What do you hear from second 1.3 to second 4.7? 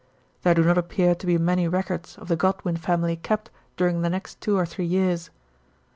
many records of the Godwin family kept during the next two or